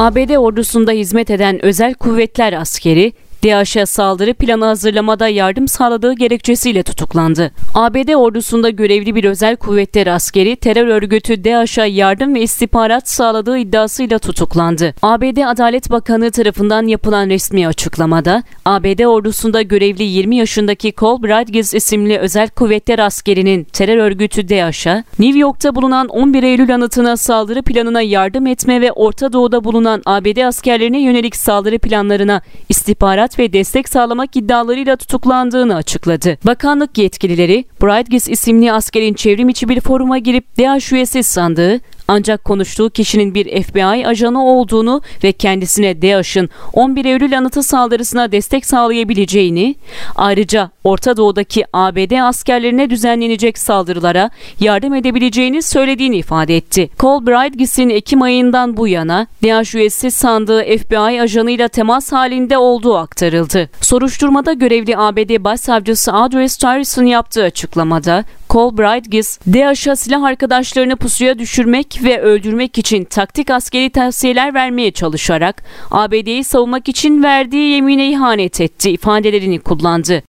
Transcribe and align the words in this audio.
ABD 0.00 0.36
ordusunda 0.36 0.92
hizmet 0.92 1.30
eden 1.30 1.64
özel 1.64 1.94
kuvvetler 1.94 2.52
askeri 2.52 3.12
DAEŞ'e 3.44 3.86
saldırı 3.86 4.34
planı 4.34 4.64
hazırlamada 4.64 5.28
yardım 5.28 5.68
sağladığı 5.68 6.12
gerekçesiyle 6.12 6.82
tutuklandı. 6.82 7.50
ABD 7.74 8.14
ordusunda 8.14 8.70
görevli 8.70 9.14
bir 9.14 9.24
özel 9.24 9.56
kuvvetler 9.56 10.06
askeri 10.06 10.56
terör 10.56 10.86
örgütü 10.86 11.44
DAEŞ'e 11.44 11.82
yardım 11.82 12.34
ve 12.34 12.42
istihbarat 12.42 13.08
sağladığı 13.08 13.58
iddiasıyla 13.58 14.18
tutuklandı. 14.18 14.94
ABD 15.02 15.46
Adalet 15.46 15.90
Bakanı 15.90 16.30
tarafından 16.30 16.86
yapılan 16.86 17.28
resmi 17.28 17.68
açıklamada 17.68 18.42
ABD 18.64 19.04
ordusunda 19.04 19.62
görevli 19.62 20.02
20 20.02 20.36
yaşındaki 20.36 20.92
Cole 20.96 21.22
Bradges 21.22 21.74
isimli 21.74 22.18
özel 22.18 22.48
kuvvetler 22.48 22.98
askerinin 22.98 23.64
terör 23.64 23.96
örgütü 23.96 24.48
DAEŞ'e 24.48 25.04
New 25.18 25.38
York'ta 25.38 25.74
bulunan 25.74 26.08
11 26.08 26.42
Eylül 26.42 26.74
anıtına 26.74 27.16
saldırı 27.16 27.62
planına 27.62 28.02
yardım 28.02 28.46
etme 28.46 28.80
ve 28.80 28.92
Orta 28.92 29.32
Doğu'da 29.32 29.64
bulunan 29.64 30.02
ABD 30.06 30.46
askerlerine 30.46 31.02
yönelik 31.02 31.36
saldırı 31.36 31.78
planlarına 31.78 32.42
istihbarat 32.68 33.29
teşkilat 33.30 33.38
ve 33.38 33.52
destek 33.52 33.88
sağlamak 33.88 34.36
iddialarıyla 34.36 34.96
tutuklandığını 34.96 35.74
açıkladı. 35.74 36.38
Bakanlık 36.46 36.98
yetkilileri 36.98 37.64
Brightgis 37.82 38.28
isimli 38.28 38.72
askerin 38.72 39.14
çevrim 39.14 39.48
içi 39.48 39.68
bir 39.68 39.80
foruma 39.80 40.18
girip 40.18 40.58
DAEŞ 40.58 40.92
üyesi 40.92 41.22
sandığı 41.22 41.80
ancak 42.10 42.44
konuştuğu 42.44 42.90
kişinin 42.90 43.34
bir 43.34 43.62
FBI 43.62 44.06
ajanı 44.06 44.44
olduğunu 44.44 45.02
ve 45.24 45.32
kendisine 45.32 46.02
DAEŞ'ın 46.02 46.48
11 46.72 47.04
Eylül 47.04 47.38
anıtı 47.38 47.62
saldırısına 47.62 48.32
destek 48.32 48.66
sağlayabileceğini, 48.66 49.74
ayrıca 50.16 50.70
Orta 50.84 51.16
Doğu'daki 51.16 51.64
ABD 51.72 52.20
askerlerine 52.20 52.90
düzenlenecek 52.90 53.58
saldırılara 53.58 54.30
yardım 54.60 54.94
edebileceğini 54.94 55.62
söylediğini 55.62 56.16
ifade 56.16 56.56
etti. 56.56 56.90
Cole 56.98 57.26
Bridges'in 57.26 57.90
Ekim 57.90 58.22
ayından 58.22 58.76
bu 58.76 58.88
yana 58.88 59.26
DAEŞ 59.42 59.74
üyesi 59.74 60.10
sandığı 60.10 60.62
FBI 60.62 61.22
ajanıyla 61.22 61.68
temas 61.68 62.12
halinde 62.12 62.58
olduğu 62.58 62.96
aktarıldı. 62.96 63.70
Soruşturmada 63.80 64.52
görevli 64.52 64.96
ABD 64.96 65.44
Başsavcısı 65.44 66.12
Audrey 66.12 66.48
Starrison 66.48 67.04
yaptığı 67.04 67.42
açıklamada 67.44 68.24
Cole 68.50 68.78
Bridges, 68.78 69.38
DAEŞ'a 69.46 69.96
silah 69.96 70.22
arkadaşlarını 70.22 70.96
pusuya 70.96 71.38
düşürmek 71.38 72.00
ve 72.04 72.20
öldürmek 72.20 72.78
için 72.78 73.04
taktik 73.04 73.50
askeri 73.50 73.90
tavsiyeler 73.90 74.54
vermeye 74.54 74.90
çalışarak 74.90 75.62
ABD'yi 75.90 76.44
savunmak 76.44 76.88
için 76.88 77.22
verdiği 77.22 77.72
yemine 77.74 78.10
ihanet 78.10 78.60
etti 78.60 78.90
ifadelerini 78.90 79.58
kullandı. 79.58 80.22